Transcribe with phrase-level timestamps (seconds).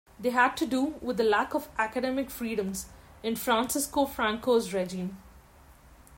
[0.19, 2.87] This had to do with the lack of academic freedoms
[3.21, 5.15] in Francisco Franco's regime.